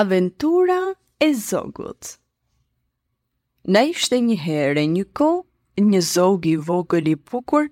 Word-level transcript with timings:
Aventura 0.00 0.96
e 1.20 1.34
zogut 1.34 2.16
Na 3.68 3.82
ishte 3.84 4.16
një 4.28 4.36
herë 4.40 4.84
një 4.92 5.02
ko, 5.18 5.26
një 5.88 6.00
zog 6.06 6.46
i 6.48 6.54
vogël 6.68 7.10
i 7.10 7.12
bukur 7.20 7.66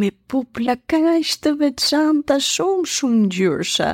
me 0.00 0.08
pupla 0.32 0.78
kaq 0.90 1.20
të 1.42 1.52
veçanta 1.62 2.38
shumë 2.46 2.86
shumë 2.94 3.20
ngjyrshe. 3.26 3.88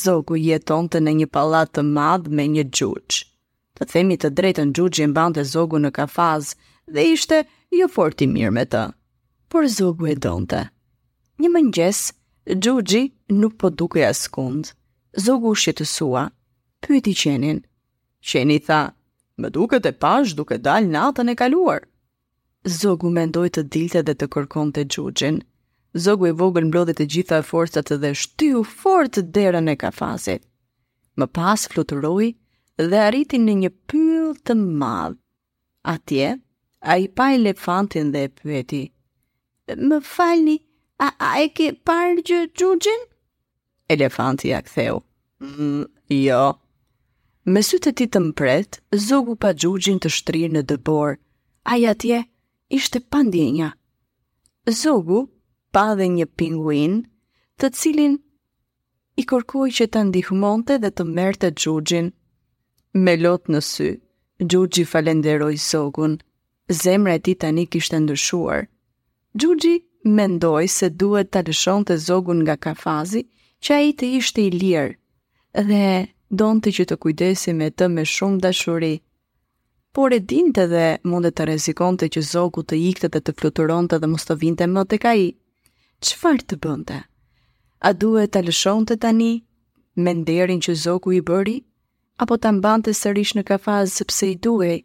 Zogu 0.00 0.40
jetonte 0.48 0.98
në 1.04 1.12
një 1.20 1.28
pallat 1.36 1.70
të 1.78 1.84
madh 1.92 2.26
me 2.40 2.48
një 2.56 2.66
xhuxh. 2.78 3.22
Të 3.78 3.86
themi 3.94 4.18
të 4.18 4.32
drejtën 4.40 4.74
xhuxhi 4.76 5.06
mbante 5.14 5.46
zogu 5.54 5.78
në 5.84 5.94
kafaz 6.00 6.56
dhe 6.90 7.06
ishte 7.14 7.44
jo 7.80 7.86
fort 7.98 8.18
i 8.18 8.26
mirë 8.34 8.54
me 8.58 8.66
të. 8.66 8.82
Por 9.52 9.70
zogu 9.78 10.10
e 10.10 10.16
donte. 10.26 10.66
Një 11.38 11.54
mëngjes, 11.54 12.02
xhuxhi 12.58 13.04
nuk 13.38 13.54
po 13.62 13.70
dukej 13.78 14.08
askund. 14.10 14.74
Zogu 15.26 15.54
u 15.54 15.54
shqetësua, 15.62 16.26
pyeti 16.86 17.14
qenin. 17.22 17.58
Qeni 18.30 18.58
tha, 18.66 18.80
më 19.40 19.48
duket 19.54 19.84
e 19.86 19.92
pash 20.02 20.30
duke 20.38 20.56
dal 20.66 20.84
natën 20.96 21.30
e 21.32 21.36
kaluar. 21.40 21.80
Zogu 22.80 23.08
mendoj 23.18 23.48
të 23.54 23.62
dilte 23.72 24.02
dhe 24.06 24.14
të 24.20 24.26
kërkon 24.34 24.68
të 24.76 24.82
gjugjin. 24.92 25.38
Zogu 26.04 26.28
i 26.30 26.34
vogël 26.40 26.66
mblodhi 26.68 26.94
të 26.98 27.06
gjitha 27.12 27.38
e 27.40 27.46
forcat 27.50 27.88
dhe 28.02 28.10
shtyu 28.22 28.60
fort 28.80 29.14
derën 29.36 29.72
e 29.72 29.76
kafasit. 29.82 30.42
Më 31.18 31.26
pas 31.36 31.64
fluturoi 31.72 32.28
dhe 32.90 32.98
arriti 33.08 33.40
në 33.40 33.54
një 33.64 33.70
pyll 33.88 34.30
të 34.46 34.54
madh. 34.80 35.16
Atje 35.94 36.28
a 36.80 36.92
i 37.02 37.08
pa 37.16 37.26
elefantin 37.38 38.12
dhe 38.12 38.20
e 38.28 38.32
pyeti. 38.38 38.84
Më 39.90 39.98
falni, 40.12 40.58
a, 41.04 41.08
a 41.16 41.30
e 41.42 41.48
ke 41.56 41.72
parë 41.88 42.22
gjë 42.28 42.40
gjugjin? 42.58 43.00
Elefanti 43.90 44.52
a 44.54 44.60
ktheu. 44.62 45.00
Mm, 45.40 45.88
jo, 46.12 46.44
Me 47.50 47.60
sytë 47.66 47.90
të 47.90 47.90
ti 47.98 48.04
të 48.14 48.20
mpret, 48.28 48.76
zogu 49.04 49.32
pa 49.42 49.48
gjugjin 49.60 49.96
të 50.02 50.10
shtrirë 50.16 50.52
në 50.56 50.60
dëbor. 50.72 51.16
Aja 51.76 51.94
tje, 51.98 52.18
ishte 52.78 53.00
pandjenja. 53.14 53.70
Zogu, 54.80 55.24
pa 55.74 55.82
dhe 55.98 56.06
një 56.18 56.26
pinguin, 56.38 56.94
të 57.58 57.70
cilin 57.80 58.14
i 59.20 59.24
korkoj 59.32 59.66
që 59.80 59.88
të 59.90 60.02
ndihmonte 60.12 60.76
dhe 60.84 60.90
të 60.94 61.06
merte 61.18 61.50
gjugjin. 61.62 62.12
Me 63.06 63.16
lot 63.24 63.50
në 63.50 63.62
sy, 63.72 63.88
gjugji 64.52 64.86
falenderoj 64.92 65.52
zogun, 65.66 66.14
zemre 66.84 67.18
ti 67.26 67.34
të 67.34 67.50
një 67.58 67.66
kishtë 67.74 68.04
ndëshuar. 68.04 68.68
Gjugji 69.34 69.74
mendoj 70.20 70.68
se 70.78 70.92
duhet 71.02 71.34
të 71.34 71.44
lëshon 71.50 71.88
të 71.90 71.98
zogun 72.06 72.44
nga 72.46 72.58
kafazi, 72.68 73.26
që 73.64 73.70
a 73.74 73.82
i 73.88 73.92
të 73.98 74.14
ishte 74.20 74.46
i 74.48 74.54
lirë 74.60 74.98
dhe 75.72 75.84
donte 76.30 76.70
që 76.70 76.84
të 76.86 76.96
kujdesi 77.02 77.52
me 77.58 77.70
të 77.74 77.88
me 77.90 78.04
shumë 78.06 78.38
dashuri. 78.44 78.92
Por 79.96 80.14
e 80.14 80.20
dinte 80.22 80.66
dhe 80.70 80.82
mundet 81.10 81.34
të 81.34 81.58
të 81.74 82.06
që 82.14 82.20
zogu 82.30 82.62
të 82.62 82.76
ikte 82.90 83.08
dhe 83.10 83.18
të 83.20 83.34
fluturonte 83.40 83.98
dhe 83.98 84.06
mos 84.12 84.24
të 84.28 84.36
vinte 84.44 84.66
më 84.70 84.84
të 84.90 84.98
ka 85.02 85.14
i. 85.24 85.28
Qëfar 86.06 86.38
të 86.48 86.56
bënte? 86.62 86.98
A 87.82 87.92
duhet 87.92 88.30
të 88.34 88.44
lëshon 88.46 88.86
të 88.86 88.98
tani 89.02 89.32
me 89.98 90.12
nderin 90.14 90.60
që 90.62 90.74
zogu 90.84 91.12
i 91.12 91.20
bëri? 91.26 91.56
Apo 92.22 92.36
të 92.38 92.52
mbante 92.60 92.94
sërish 92.94 93.34
në 93.34 93.42
kafazë 93.50 93.90
sepse 93.98 94.30
i 94.30 94.36
duhej? 94.38 94.78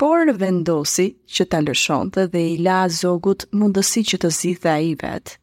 Por 0.00 0.24
vendosi 0.40 1.10
që 1.28 1.44
të 1.52 1.60
lëshon 1.68 2.08
të 2.16 2.24
dhe 2.32 2.42
i 2.54 2.56
la 2.64 2.80
zogut 2.88 3.44
mundësi 3.52 4.06
që 4.08 4.22
të 4.24 4.30
zitha 4.40 4.78
i 4.88 4.94
vetë. 5.02 5.36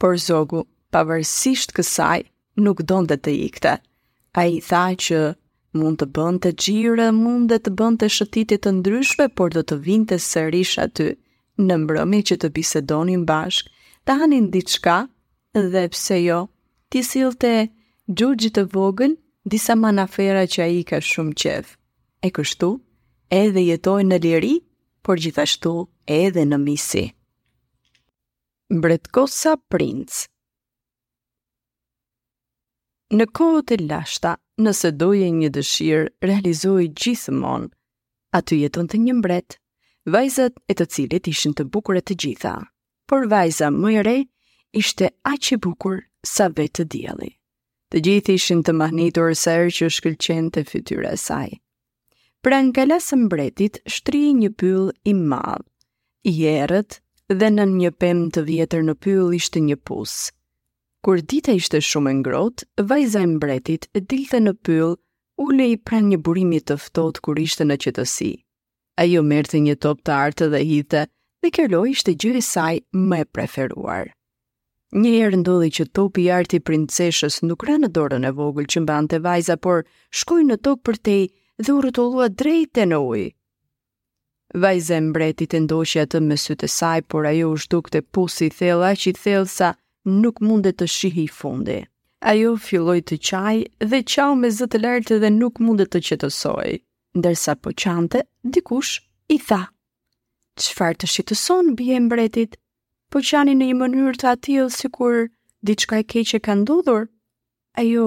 Por 0.00 0.16
zogu, 0.16 0.64
pavërsisht 0.92 1.74
kësaj, 1.76 2.24
nuk 2.64 2.80
donde 2.88 3.20
të 3.20 3.36
ikte. 3.50 3.76
A 4.38 4.44
i 4.46 4.60
tha 4.62 4.86
që 4.94 5.16
mund 5.78 5.98
të 6.02 6.06
bënd 6.14 6.38
të 6.44 6.50
gjire, 6.62 7.08
mund 7.14 7.50
dhe 7.50 7.56
të 7.66 7.72
bënd 7.80 7.98
të 8.02 8.08
shëtitit 8.16 8.62
të 8.66 8.72
ndryshme, 8.78 9.26
por 9.38 9.50
do 9.56 9.62
të 9.66 9.78
vinte 9.86 10.16
të 10.20 10.26
sërish 10.28 10.74
aty, 10.84 11.06
në 11.66 11.78
mbrëmi 11.84 12.20
që 12.30 12.36
të 12.44 12.50
bisedonin 12.58 13.24
bashk, 13.30 13.70
të 14.06 14.16
hanin 14.20 14.46
diçka, 14.54 15.00
dhe 15.72 15.82
pse 15.94 16.20
jo, 16.22 16.38
ti 16.90 17.02
silë 17.08 17.34
të 17.42 17.50
gjurgjit 18.20 18.54
të 18.60 18.64
vogën, 18.76 19.18
disa 19.54 19.74
manafera 19.82 20.46
që 20.46 20.62
a 20.62 20.68
i 20.78 20.82
ka 20.92 21.02
shumë 21.10 21.36
qef. 21.42 21.74
E 22.22 22.30
kështu, 22.30 22.70
edhe 23.42 23.64
jetoj 23.66 23.98
në 24.06 24.20
liri, 24.28 24.54
por 25.06 25.18
gjithashtu 25.26 25.74
edhe 26.22 26.44
në 26.52 26.58
misi. 26.68 27.06
BRETKOSA 28.86 29.56
Prince 29.74 30.28
Në 33.10 33.24
kohët 33.36 33.72
e 33.74 33.76
lashta, 33.84 34.36
nëse 34.64 34.88
doje 34.98 35.26
një 35.36 35.48
dëshirë 35.56 36.02
realizoi 36.30 36.84
gjithmonë, 37.00 37.66
aty 38.40 38.58
jeton 38.60 38.86
të 38.92 39.00
një 39.06 39.16
mbret, 39.20 39.56
vajzat 40.16 40.60
e 40.70 40.76
të 40.80 40.86
cilit 40.96 41.30
ishin 41.32 41.56
të 41.58 41.64
bukure 41.76 42.02
të 42.06 42.14
gjitha, 42.24 42.52
por 43.12 43.26
vajza 43.32 43.72
më 43.78 43.90
e 43.90 44.04
re 44.08 44.14
ishte 44.82 45.08
aq 45.32 45.50
e 45.56 45.58
bukur 45.64 45.98
sa 46.34 46.46
vetë 46.54 46.72
të 46.78 46.86
dielli. 46.94 47.32
Të 47.90 48.04
gjithë 48.06 48.36
ishin 48.38 48.62
të 48.68 48.76
mahnitur 48.84 49.34
sa 49.42 49.56
herë 49.58 49.74
që 49.80 49.90
shkëlqente 49.98 50.60
të 50.62 50.68
fytyra 50.70 51.10
e 51.16 51.20
saj. 51.26 51.48
Pra 52.46 52.62
në 52.68 52.76
kalasë 52.78 53.20
mbretit 53.24 53.82
shtri 53.96 54.22
një 54.42 54.52
pyll 54.62 54.86
i 55.02 55.16
madhë, 55.24 55.66
i 56.30 56.34
erët 56.54 57.00
dhe 57.42 57.50
në 57.58 57.66
një 57.74 57.90
pemë 58.04 58.30
të 58.38 58.46
vjetër 58.52 58.86
në 58.86 58.94
pyll 59.06 59.34
ishte 59.42 59.58
një 59.66 59.80
pusë, 59.90 60.30
Kur 61.00 61.20
dita 61.24 61.52
ishte 61.56 61.78
shumë 61.80 62.10
ngrot, 62.18 62.62
vajza 62.88 63.22
e 63.24 63.28
mbretit 63.28 63.86
dilte 64.10 64.36
në 64.42 64.52
pyll, 64.66 64.90
ule 65.40 65.68
i 65.74 65.78
pranë 65.88 66.10
një 66.12 66.18
burimi 66.26 66.58
të 66.70 66.76
ftohtë 66.82 67.22
kur 67.24 67.40
ishte 67.44 67.64
në 67.64 67.76
qetësi. 67.84 68.26
Ajo 69.04 69.22
merrte 69.28 69.62
një 69.66 69.76
top 69.84 70.02
të 70.04 70.12
artë 70.26 70.48
dhe 70.52 70.60
hite, 70.70 71.06
dhe 71.42 71.52
kjo 71.56 71.64
lojë 71.72 71.94
ishte 71.94 72.14
gjë 72.24 72.34
i 72.36 72.44
saj 72.50 72.74
më 73.12 73.22
e 73.24 73.28
preferuar. 73.36 74.10
Një 74.92 75.12
herë 75.16 75.40
ndodhi 75.40 75.70
që 75.78 75.86
topi 75.96 76.26
i 76.26 76.30
artë 76.36 76.58
i 76.60 76.64
princeshës 76.68 77.40
nuk 77.48 77.64
ra 77.70 77.78
në 77.80 77.92
dorën 77.96 78.26
e 78.26 78.34
vogël 78.42 78.68
që 78.74 78.82
mbante 78.84 79.22
vajza, 79.28 79.56
por 79.56 79.86
shkoi 80.20 80.44
në 80.50 80.60
tokë 80.66 80.84
për 80.88 81.00
tej 81.08 81.22
dhe 81.64 81.76
u 81.78 81.80
rrotullua 81.80 82.28
drejt 82.42 82.82
në 82.92 83.00
ujë. 83.08 83.28
Vajza 84.66 85.00
e 85.00 85.02
mbretit 85.08 85.54
e 85.60 85.64
ndoqi 85.64 86.04
atë 86.04 86.20
me 86.28 86.36
sytë 86.44 86.68
e 86.68 86.74
saj, 86.76 86.96
por 87.08 87.24
ajo 87.32 87.54
u 87.54 87.60
zhdukte 87.64 88.02
pusi 88.04 88.50
thella 88.60 88.92
që 89.04 89.14
i 89.14 89.16
thellë 89.22 89.76
nuk 90.08 90.40
mundet 90.40 90.78
të 90.80 90.86
shihi 90.88 91.26
fundi. 91.32 91.76
Ajo 92.22 92.54
filloj 92.60 92.98
të 93.08 93.16
qaj 93.24 93.56
dhe 93.90 94.00
qau 94.04 94.28
me 94.38 94.50
zëtë 94.52 94.80
lartë 94.80 95.18
dhe 95.22 95.30
nuk 95.34 95.60
mundet 95.60 95.90
të 95.94 96.00
qetësoj. 96.08 96.78
Ndërsa 97.18 97.54
po 97.60 97.72
qante, 97.76 98.22
dikush 98.54 98.92
i 99.34 99.38
tha. 99.40 99.62
Qfar 100.60 100.96
të 101.00 101.08
shqetëson 101.08 101.74
bje 101.78 102.00
mbretit? 102.06 102.56
Po 103.10 103.22
qani 103.24 103.54
në 103.58 103.70
i 103.72 103.76
mënyrë 103.80 104.14
të 104.20 104.28
atil 104.32 104.68
si 104.72 104.90
kur 104.92 105.24
diçka 105.66 106.02
e 106.02 106.04
keqe 106.12 106.40
ka 106.44 106.54
ndodhur? 106.60 107.06
Ajo 107.80 108.04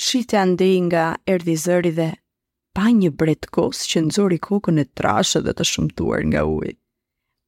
shite 0.00 0.38
ande 0.40 0.68
nga 0.88 1.04
erdi 1.28 1.56
dhe 1.98 2.10
pa 2.74 2.86
një 2.94 3.10
bret 3.20 3.48
kos 3.54 3.82
që 3.90 4.04
nëzori 4.06 4.38
kokën 4.48 4.78
e 4.82 4.86
trashe 4.96 5.40
dhe 5.44 5.52
të 5.58 5.64
shumtuar 5.72 6.22
nga 6.30 6.44
ujë. 6.48 6.74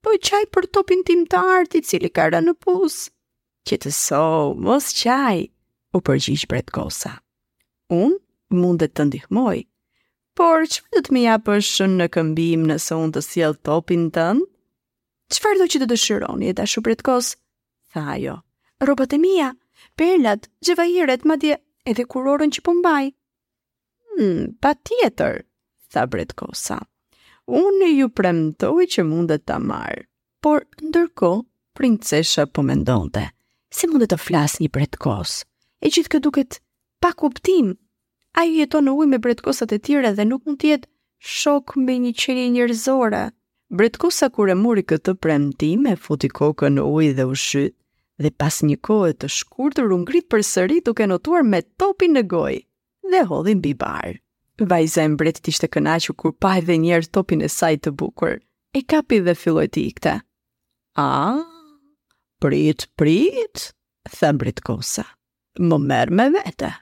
Po 0.02 0.10
qaj 0.28 0.44
për 0.52 0.64
topin 0.74 1.02
tim 1.06 1.24
të 1.30 1.38
arti 1.56 1.80
cili 1.82 2.10
ka 2.10 2.26
rënë 2.34 2.56
pusë 2.62 3.08
që 3.70 3.76
të 3.84 3.90
so, 3.94 4.22
mos 4.68 4.88
qaj, 5.00 5.38
u 5.94 5.98
përgjish 6.00 6.46
bret 6.50 6.70
kosa. 6.74 7.12
Unë 7.94 8.18
mundet 8.58 8.94
të 8.96 9.06
ndihmoj, 9.10 9.62
por 10.36 10.64
që 10.72 10.86
do 10.96 11.02
të 11.06 11.14
me 11.16 11.34
përshën 11.46 11.94
në 12.00 12.08
këmbim 12.14 12.64
nëse 12.72 12.96
unë 13.02 13.14
të 13.16 13.24
sjell 13.26 13.54
topin 13.66 14.08
tënë? 14.16 14.44
Qëfar 15.32 15.58
do 15.60 15.68
që 15.72 15.82
të 15.82 15.90
dëshironi 15.94 16.50
e 16.52 16.56
dashu 16.58 16.82
bret 16.84 17.04
kos? 17.06 17.34
Tha 17.92 18.16
jo, 18.20 18.34
robët 18.84 19.14
e 19.16 19.20
mija, 19.22 19.50
perlat, 19.98 20.48
gjevajiret, 20.64 21.24
madje 21.30 21.58
edhe 21.92 22.04
kurorën 22.12 22.52
që 22.56 22.64
pëmbaj. 22.68 23.04
Po 23.12 24.16
hmm, 24.18 24.50
pa 24.60 24.74
tjetër, 24.76 25.38
tha 25.92 26.02
bret 26.12 26.34
kosa. 26.36 26.80
Unë 27.48 27.86
e 27.88 27.94
ju 28.00 28.08
premtoj 28.12 28.88
që 28.92 29.06
mundet 29.08 29.46
të 29.48 29.56
marë, 29.66 30.04
por 30.44 30.64
ndërko 30.86 31.32
princesha 31.76 32.44
po 32.48 32.62
mendonte 32.64 33.30
si 33.76 33.88
mund 33.88 34.04
të 34.08 34.18
flas 34.20 34.58
një 34.60 34.70
bretkos. 34.74 35.42
E 35.82 35.90
gjithë 35.90 36.12
kjo 36.14 36.20
duket 36.28 36.58
pa 37.02 37.10
kuptim. 37.18 37.72
Ai 38.38 38.48
jeton 38.60 38.86
në 38.86 38.94
ujë 38.96 39.10
me 39.10 39.20
bretkosat 39.20 39.72
e 39.76 39.80
tjera 39.84 40.12
dhe 40.16 40.24
nuk 40.28 40.46
mund 40.46 40.60
të 40.62 40.70
jetë 40.74 40.90
shok 41.32 41.74
me 41.80 41.96
një 42.04 42.14
qenie 42.18 42.48
njerëzore. 42.54 43.24
Bretkosa 43.72 44.28
kur 44.32 44.52
e 44.52 44.56
muri 44.58 44.84
këtë 44.84 45.14
premtim 45.24 45.86
e 45.88 45.94
futi 45.96 46.28
kokën 46.28 46.76
në 46.78 46.86
ujë 46.92 47.14
dhe 47.18 47.26
u 47.32 47.36
shyt 47.40 47.74
dhe 48.22 48.30
pas 48.38 48.54
një 48.62 48.76
kohe 48.84 49.14
të 49.16 49.26
shkurtër 49.32 49.90
u 49.90 49.96
ngrit 50.02 50.28
përsëri 50.30 50.82
duke 50.86 51.06
notuar 51.08 51.42
me 51.48 51.62
topin 51.80 52.12
në 52.14 52.22
gojë 52.30 52.60
dhe 53.12 53.22
hodhi 53.30 53.56
mbi 53.58 53.72
bar. 53.82 54.12
Vajza 54.60 55.02
e 55.02 55.10
mbretit 55.14 55.48
ishte 55.52 55.66
kënaqur 55.72 56.14
kur 56.20 56.34
pa 56.40 56.58
edhe 56.60 56.76
një 56.78 56.92
herë 56.94 57.10
topin 57.16 57.42
e 57.42 57.48
saj 57.50 57.80
të 57.84 57.94
bukur. 57.98 58.36
E 58.76 58.80
kapi 58.88 59.22
dhe 59.26 59.34
filloi 59.36 59.66
të 59.68 59.82
ikte. 59.88 60.14
Ah, 61.00 61.40
prit, 62.42 62.86
prit, 62.98 63.62
thëmë 64.16 64.40
britkosa, 64.42 65.04
më 65.62 65.78
merë 65.82 66.16
me 66.18 66.26
vete, 66.34 66.72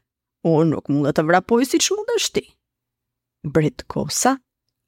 unë 0.49 0.71
nuk 0.73 0.89
mund 0.93 1.11
të 1.17 1.25
vrapoj 1.29 1.67
si 1.69 1.81
që 1.85 1.97
mund 1.99 2.15
është 2.17 2.37
ti. 2.39 2.47
Britkosa, 3.51 4.37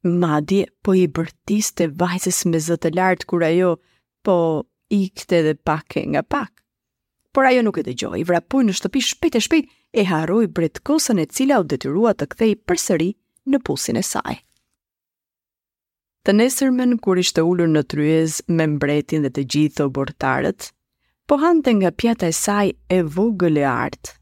madje 0.09 0.63
po 0.85 0.95
i 0.97 1.05
bërtis 1.09 1.69
të 1.77 1.91
vajzës 2.01 2.41
me 2.49 2.61
zëtë 2.67 2.93
lartë 2.97 3.29
kura 3.29 3.51
jo, 3.53 3.75
po 4.25 4.37
i 4.93 5.03
këte 5.13 5.43
dhe 5.45 5.53
pak 5.67 5.99
e 6.01 6.05
nga 6.15 6.23
pak. 6.23 6.51
Por 7.33 7.47
ajo 7.49 7.63
nuk 7.65 7.79
e 7.81 7.85
dhe 7.87 7.95
gjoj, 7.97 8.23
vrapoj 8.29 8.63
në 8.65 8.75
shtëpi 8.77 9.01
shpejt 9.11 9.37
e 9.39 9.43
shpejt 9.45 9.69
e 9.99 10.05
haroj 10.09 10.45
britkosën 10.57 11.21
e 11.23 11.29
cila 11.33 11.61
u 11.63 11.67
detyrua 11.69 12.13
të 12.17 12.29
kthej 12.33 12.53
përsëri 12.69 13.11
në 13.51 13.61
pusin 13.65 13.97
e 14.01 14.05
sajë 14.05 14.41
të 16.23 16.33
nesërmen 16.39 16.97
kur 17.03 17.19
ishte 17.19 17.43
ullur 17.43 17.67
në 17.67 17.81
tryez 17.91 18.37
me 18.47 18.67
mbretin 18.71 19.25
dhe 19.25 19.31
të 19.35 19.43
gjithë 19.55 19.83
o 19.87 19.91
bortarët, 19.93 20.69
po 21.27 21.35
hante 21.41 21.73
nga 21.79 21.91
pjata 21.91 22.29
e 22.31 22.35
saj 22.37 22.69
e 22.95 22.99
vogële 23.15 23.65
artë, 23.67 24.13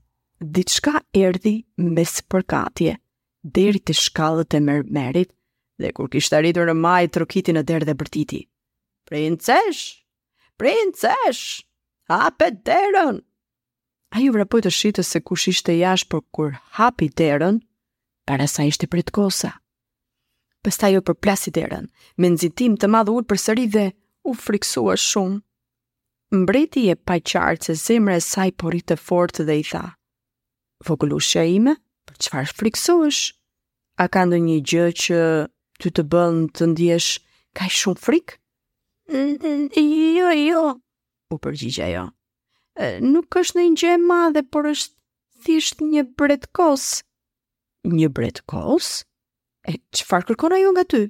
diçka 0.56 0.96
erdi 1.18 1.60
mes 1.86 2.16
përkatje, 2.32 2.96
deri 3.46 3.82
të 3.86 3.96
shkallët 4.02 4.58
e 4.58 4.64
mërmerit, 4.66 5.30
dhe 5.82 5.94
kur 5.98 6.10
kishtë 6.14 6.40
arritur 6.42 6.70
në 6.72 6.78
majë 6.78 7.10
të 7.12 7.22
rukitin 7.22 7.62
e 7.62 7.66
derë 7.66 7.90
dhe 7.92 7.98
bërtiti. 8.02 8.42
Princesh! 9.10 9.84
Princesh! 10.62 11.44
Hape 12.10 12.52
derën! 12.66 13.18
A 14.12 14.20
ju 14.26 14.34
vrapoj 14.36 14.66
të 14.66 14.74
shqitë 14.78 15.06
se 15.08 15.22
kush 15.24 15.48
ishte 15.54 15.78
jash, 15.78 16.04
për 16.10 16.26
kur 16.36 16.54
hapi 16.80 17.10
derën, 17.18 17.62
para 18.28 18.46
sa 18.52 18.66
ishte 18.68 18.90
pritkosa 18.92 19.54
pësta 20.66 20.88
jo 20.94 21.02
për 21.02 21.16
derën, 21.56 21.86
me 22.22 22.28
nëzitim 22.30 22.76
të 22.82 22.88
madhë 22.96 23.12
ullë 23.18 23.28
për 23.32 23.38
sëri 23.44 23.68
dhe 23.74 23.86
u 24.24 24.34
friksua 24.34 24.96
shumë. 25.04 25.40
Mbreti 26.42 26.84
e 26.90 26.96
pa 26.96 27.16
qartë 27.20 27.64
se 27.64 27.74
zemre 27.84 28.16
e 28.16 28.22
saj 28.26 28.50
pori 28.62 28.82
të 28.86 28.96
fort 29.06 29.36
dhe 29.48 29.54
i 29.54 29.64
tha. 29.66 29.82
Vogulushe 30.86 31.44
ime, 31.56 31.74
për 32.08 32.22
qëfar 32.26 32.54
friksuash? 32.58 33.32
A 34.02 34.06
ka 34.08 34.24
ndë 34.26 34.40
një 34.46 34.58
gjë 34.70 34.86
që 35.02 35.20
ty 35.82 35.90
të 35.92 36.04
bënd 36.14 36.54
të 36.56 36.70
ndjesh 36.72 37.18
ka 37.58 37.68
shumë 37.68 38.00
frik? 38.06 38.38
Mm-hmm, 39.10 39.76
jo, 39.76 40.10
jo, 40.16 40.30
jo, 40.32 40.64
u 41.34 41.36
përgjigja 41.44 41.90
jo. 41.98 42.06
Nuk 43.12 43.28
është 43.42 43.58
në 43.60 43.66
një 43.70 43.80
gjë 43.82 43.92
e 43.98 44.00
madhe, 44.08 44.46
por 44.54 44.70
është 44.70 44.96
thisht 45.46 45.82
një 45.90 46.06
bretkos. 46.18 46.88
Një 47.98 48.12
bretkos? 48.18 48.94
kos? 49.02 49.06
E 49.68 49.78
që 49.94 50.06
farë 50.10 50.28
kërkona 50.32 50.58
ju 50.64 50.70
nga 50.74 50.84
ty? 50.92 51.02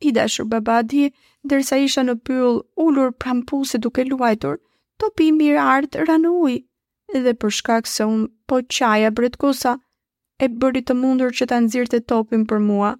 I 0.00 0.10
dashur 0.16 0.46
baba 0.48 0.80
di, 0.82 1.08
dërsa 1.48 1.78
isha 1.84 2.04
në 2.04 2.16
pyll 2.24 2.58
ullur 2.84 3.12
prampu 3.12 3.62
duke 3.80 4.04
luajtur, 4.08 4.58
topi 5.00 5.30
mirë 5.32 5.60
artë 5.60 6.04
ranë 6.08 6.28
ujë, 6.44 6.60
edhe 7.16 7.32
për 7.40 7.50
shkak 7.58 7.86
se 7.88 8.04
unë 8.04 8.26
po 8.48 8.60
qaja 8.68 9.10
bret 9.10 9.36
kosa, 9.40 9.74
e 10.40 10.48
bëri 10.48 10.82
të 10.84 10.94
mundur 10.96 11.32
që 11.36 11.44
ta 11.50 11.56
nëzirë 11.60 11.90
të 11.94 12.00
topin 12.08 12.46
për 12.48 12.58
mua, 12.60 12.94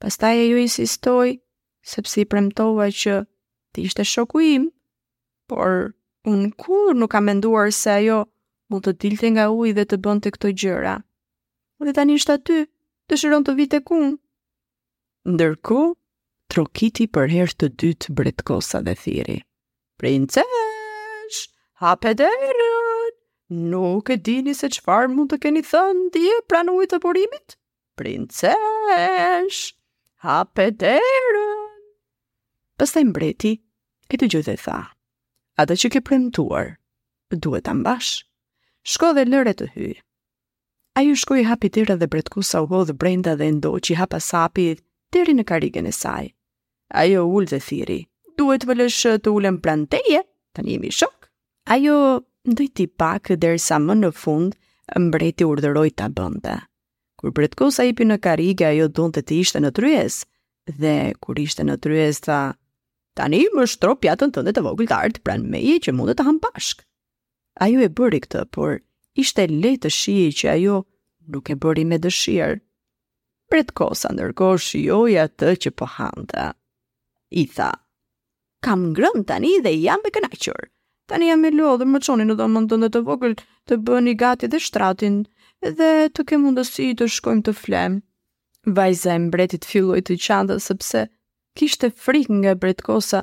pastaj 0.00 0.36
e 0.44 0.48
ju 0.50 1.38
sepse 1.86 2.20
i 2.20 2.24
premtova 2.26 2.88
që 2.90 3.20
të 3.72 3.82
ishte 3.86 4.04
shoku 4.12 4.40
im, 4.42 4.64
por 5.46 5.92
unë 6.26 6.50
kur 6.58 6.94
nuk 6.98 7.12
kam 7.12 7.24
menduar 7.30 7.68
se 7.70 7.90
ajo, 7.94 8.22
mund 8.70 8.82
të 8.88 8.92
dilte 9.04 9.28
nga 9.36 9.48
ujë 9.54 9.74
dhe 9.76 9.84
të 9.92 9.96
bënd 10.02 10.22
të 10.24 10.32
këto 10.34 10.48
gjëra. 10.58 10.96
Dhe 11.84 11.92
tani 11.94 12.16
shtë 12.18 12.34
aty, 12.40 12.58
dëshiron 13.12 13.44
të 13.46 13.52
vite 13.58 13.78
ku? 13.86 13.96
Ndërku, 15.30 15.80
trokiti 16.50 17.06
për 17.16 17.30
herë 17.34 17.56
të 17.62 17.68
dytë 17.82 18.14
bretkosa 18.18 18.80
dhe 18.86 18.94
thiri. 19.02 19.36
Princesh, 20.00 21.40
hape 21.82 22.12
derën, 22.18 23.14
nuk 23.72 24.10
e 24.14 24.18
dini 24.28 24.54
se 24.58 24.70
qëfar 24.76 25.10
mund 25.14 25.30
të 25.32 25.38
keni 25.44 25.62
thënë 25.70 26.08
dje 26.16 26.40
pranu 26.50 26.78
i 26.82 26.88
të 26.90 27.00
porimit? 27.06 27.56
Princesh, 27.98 29.60
hape 30.26 30.66
derën. 30.84 31.86
Pëstaj 32.76 33.06
mbreti, 33.08 33.54
e 34.12 34.18
të 34.18 34.30
gjithë 34.34 34.50
dhe 34.52 34.58
tha, 34.66 34.80
Ata 35.62 35.72
që 35.80 35.88
ke 35.94 36.02
premtuar, 36.04 36.74
duhet 37.32 37.64
të 37.64 37.72
mbash, 37.78 38.12
shko 38.92 39.14
dhe 39.16 39.22
lëre 39.30 39.54
të 39.56 39.70
hyjë. 39.72 40.02
A 40.96 41.02
ju 41.04 41.12
shkoj 41.14 41.42
hapi 41.44 41.68
tira 41.68 41.94
dhe 42.00 42.06
bretkusa 42.08 42.62
u 42.64 42.66
hodhë 42.70 42.94
brenda 42.96 43.34
dhe 43.36 43.50
ndo 43.58 43.74
që 43.84 43.98
hapa 43.98 44.16
sapi 44.26 44.62
tëri 45.12 45.34
në 45.36 45.44
karigen 45.50 45.88
e 45.90 45.92
saj. 45.92 46.30
Ajo 47.02 47.26
ullë 47.36 47.50
dhe 47.50 47.58
thiri, 47.60 47.98
duhet 48.40 48.64
vëllësh 48.64 49.02
të 49.20 49.34
ullën 49.36 49.58
pranteje, 49.60 50.22
të 50.56 50.64
njemi 50.64 50.94
shok. 50.96 51.28
Ajo 51.76 51.98
ndojti 52.48 52.86
pak 52.96 53.34
dërsa 53.44 53.76
më 53.84 53.98
në 54.00 54.10
fund 54.22 54.56
mbreti 55.08 55.44
urderoj 55.44 55.90
të 56.00 56.08
bënda. 56.16 56.56
Kur 57.20 57.36
bretkusa 57.36 57.84
i 57.84 57.92
për 57.98 58.08
në 58.14 58.18
karige, 58.28 58.64
ajo 58.72 58.88
dhënë 58.88 59.18
të 59.18 59.26
të 59.28 59.38
ishte 59.42 59.60
në 59.66 59.74
tryes, 59.76 60.22
dhe 60.80 60.96
kur 61.20 61.36
ishte 61.44 61.60
në 61.68 61.76
tryes, 61.84 62.24
të 62.24 62.38
tani 63.20 63.44
më 63.52 63.68
shtro 63.74 63.98
pjatën 64.00 64.32
tënde 64.38 64.56
të 64.56 64.64
vogël 64.70 64.88
të 64.88 64.96
artë, 65.02 65.36
meje 65.44 65.76
që 65.88 65.92
mundet 66.00 66.16
të 66.16 66.24
hanë 66.30 66.44
bashkë. 66.48 66.88
Ajo 67.68 67.84
e 67.84 67.92
bëri 68.00 68.24
këtë, 68.24 68.46
por 68.56 68.78
ishte 69.20 69.46
lejtë 69.48 69.86
të 69.86 69.90
shi 69.96 70.16
që 70.38 70.50
ajo 70.52 70.76
nuk 71.34 71.48
e 71.50 71.56
bëri 71.62 71.84
me 71.90 71.98
dëshirë. 72.04 72.58
Pretë 73.50 73.74
kosa 73.78 74.12
ndërko 74.12 74.50
shioja 74.66 75.24
të 75.38 75.52
që 75.64 75.70
po 75.78 75.86
handa. 75.96 76.50
I 77.42 77.46
tha, 77.56 77.70
kam 78.64 78.88
ngrëm 78.92 79.24
tani 79.28 79.52
dhe 79.64 79.72
jam 79.80 80.02
e 80.06 80.10
kënaqër. 80.14 80.68
Tani 81.10 81.28
jam 81.30 81.44
e 81.48 81.52
lodhë 81.54 81.80
dhe 81.84 81.88
më 81.92 82.00
qoni 82.06 82.26
në 82.26 82.36
do 82.40 82.48
më 82.52 82.62
dhe 82.84 82.90
të 82.96 83.02
vogël 83.08 83.36
të 83.70 83.78
bëni 83.86 84.16
gati 84.18 84.50
dhe 84.50 84.60
shtratin 84.66 85.20
dhe 85.78 85.90
të 86.12 86.26
ke 86.28 86.38
mundësi 86.42 86.92
të 86.98 87.08
shkojmë 87.16 87.46
të 87.48 87.54
flemë. 87.62 88.00
Vajza 88.76 89.14
e 89.16 89.20
mbretit 89.28 89.64
filloj 89.70 90.02
të 90.02 90.18
qanda 90.26 90.58
sëpse 90.66 91.04
kishte 91.56 91.90
frik 92.04 92.26
nga 92.40 92.56
bretkosa 92.60 93.22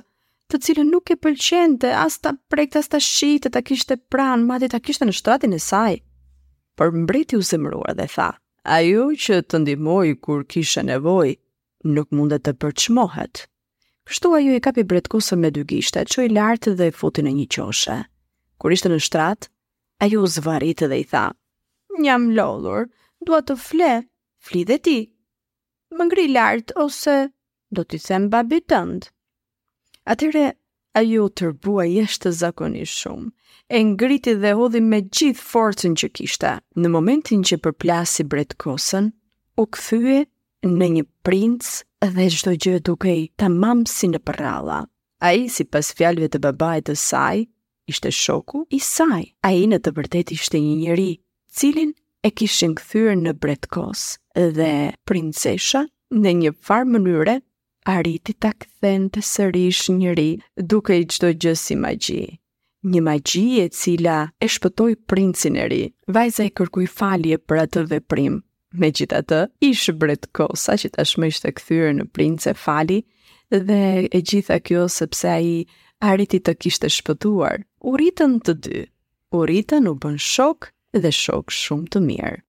të 0.53 0.59
cilën 0.67 0.89
nuk 0.94 1.09
e 1.09 1.15
pëlqente, 1.17 1.89
as 1.97 2.19
ta 2.21 2.31
prekte 2.53 2.77
as 2.83 2.89
ta 2.94 3.00
shitë, 3.01 3.50
ta 3.53 3.61
kishte 3.65 3.97
pran, 4.13 4.45
madje 4.45 4.69
ta 4.73 4.79
kishte 4.85 5.05
në 5.09 5.13
shtratin 5.17 5.55
e 5.57 5.59
saj. 5.59 5.95
Por 6.77 6.94
mbreti 6.94 7.38
u 7.38 7.41
zemruar 7.45 7.95
dhe 7.97 8.05
tha: 8.15 8.27
"Ajo 8.77 9.05
që 9.23 9.35
të 9.50 9.57
ndihmoi 9.63 10.13
kur 10.24 10.45
kishte 10.53 10.86
nevojë, 10.86 11.39
nuk 11.95 12.07
mundet 12.15 12.45
të 12.45 12.53
përçmohet." 12.62 13.48
Kështu 14.03 14.27
ajo 14.38 14.51
i 14.53 14.65
kapi 14.65 14.83
bretkusën 14.83 15.39
me 15.39 15.50
dy 15.55 15.63
gishte, 15.74 16.00
çoi 16.12 16.27
lart 16.36 16.67
dhe 16.77 16.86
e 16.91 16.95
futi 17.00 17.22
në 17.24 17.31
një 17.39 17.48
qoshe. 17.55 17.98
Kur 18.60 18.69
ishte 18.75 18.89
në 18.91 19.00
shtrat, 19.05 19.41
ajo 20.03 20.17
u 20.25 20.29
zvarrit 20.38 20.79
dhe 20.89 20.98
i 21.03 21.05
tha: 21.12 21.25
"Jam 22.03 22.29
lodhur, 22.38 22.91
dua 23.25 23.41
të 23.41 23.55
fle, 23.65 23.91
fli 24.45 24.62
dhe 24.69 24.77
ti." 24.86 25.00
Më 25.98 26.03
ngri 26.07 26.25
lart 26.36 26.75
ose 26.83 27.31
do 27.72 27.81
të 27.86 27.98
them 28.05 28.24
babit 28.29 28.67
tënd. 28.69 29.12
Atyre, 30.03 30.51
a 30.93 31.01
ju 31.01 31.29
të 31.31 31.51
eshte 32.03 32.31
zakonisht 32.31 32.98
shumë, 33.03 33.31
e 33.69 33.83
ngriti 33.83 34.33
dhe 34.41 34.51
hodhi 34.60 34.81
me 34.81 35.00
gjithë 35.01 35.39
forcën 35.51 35.95
që 36.01 36.07
kishta. 36.17 36.57
Në 36.75 36.88
momentin 36.91 37.43
që 37.43 37.57
përplasi 37.63 38.24
bret 38.29 38.55
kosën, 38.60 39.12
u 39.57 39.63
këthyje 39.65 40.25
në 40.65 40.88
një 40.95 41.03
princ 41.24 41.83
dhe 42.03 42.27
gjithë 42.29 42.51
gjë 42.51 42.60
gjithë 42.65 42.86
dukej 42.89 43.22
të 43.39 43.50
mamë 43.55 43.88
si 43.95 44.12
në 44.12 44.19
përralla. 44.27 44.81
A 45.24 45.31
i 45.39 45.48
si 45.48 45.63
pas 45.63 45.88
fjalve 45.95 46.27
të 46.29 46.41
babaj 46.43 46.81
të 46.89 46.98
saj, 47.00 47.45
ishte 47.88 48.12
shoku 48.13 48.65
i 48.75 48.79
saj. 48.79 49.24
A 49.41 49.55
i 49.55 49.63
në 49.72 49.79
të 49.86 49.95
vërtet 49.98 50.36
ishte 50.36 50.60
një 50.60 50.75
njëri, 50.83 51.10
cilin 51.60 51.95
e 52.24 52.29
kishin 52.31 52.75
këthyre 52.79 53.15
në 53.24 53.33
bret 53.43 53.69
kosë 53.72 54.51
dhe 54.60 54.72
princesha 55.07 55.88
në 56.13 56.36
një 56.43 56.53
farë 56.67 56.91
mënyre 56.98 57.39
arriti 57.90 58.34
ta 58.34 58.52
këthen 58.56 59.10
të 59.13 59.24
sërish 59.25 59.84
njëri 59.92 60.30
duke 60.62 60.96
i 61.02 61.06
çdo 61.12 61.32
gjë 61.34 61.54
si 61.60 61.75
magji. 61.80 62.24
Një 62.84 63.02
magji 63.06 63.44
e 63.63 63.70
cila 63.72 64.18
e 64.44 64.50
shpëtoj 64.52 64.96
princin 65.08 65.56
e 65.60 65.66
ri, 65.72 65.84
vajza 66.12 66.44
i 66.50 66.54
kërkuj 66.58 66.90
falje 66.92 67.38
për 67.44 67.62
atë 67.66 67.86
dhe 67.92 68.02
prim. 68.12 68.42
Me 68.75 68.90
gjitha 68.92 69.22
të, 69.30 69.44
ishë 69.70 69.96
bret 70.02 70.28
kosa 70.36 70.75
që 70.82 70.92
tashme 70.98 71.30
ishte 71.32 71.52
këthyre 71.56 71.94
në 72.00 72.08
prince 72.16 72.56
fali 72.58 73.00
dhe 73.54 73.82
e 74.10 74.22
gjitha 74.22 74.60
kjo 74.66 74.88
sepse 74.90 75.30
a 75.36 75.40
i 75.40 75.56
arriti 76.04 76.40
të 76.44 76.58
kishte 76.63 76.90
shpëtuar. 76.92 77.63
Uritën 77.84 78.40
të 78.44 78.58
dy, 78.66 78.84
rritën 79.34 79.88
u 79.92 79.94
bën 80.04 80.18
shok 80.22 80.72
dhe 80.96 81.12
shok 81.12 81.54
shumë 81.63 81.94
të 81.96 82.08
mirë. 82.12 82.40